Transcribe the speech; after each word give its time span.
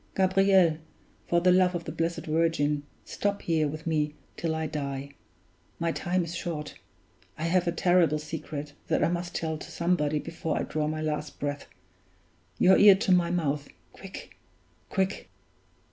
Gabriel, 0.15 0.79
for 1.27 1.41
the 1.41 1.51
love 1.51 1.75
of 1.75 1.83
the 1.83 1.91
Blessed 1.91 2.25
Virgin, 2.25 2.81
stop 3.05 3.43
here 3.43 3.67
with 3.67 3.85
me 3.85 4.15
till 4.35 4.55
I 4.55 4.65
die 4.65 5.11
my 5.77 5.91
time 5.91 6.23
is 6.23 6.33
short 6.35 6.73
I 7.37 7.43
have 7.43 7.67
a 7.67 7.71
terrible 7.71 8.17
secret 8.17 8.73
that 8.87 9.03
I 9.03 9.09
must 9.09 9.35
tell 9.35 9.59
to 9.59 9.69
somebody 9.71 10.17
before 10.17 10.57
I 10.57 10.63
draw 10.63 10.87
my 10.87 11.03
last 11.03 11.39
breath! 11.39 11.67
Your 12.57 12.77
ear 12.79 12.95
to 12.95 13.11
my 13.11 13.29
mouth 13.29 13.67
quick! 13.93 14.37
quick!" 14.89 15.29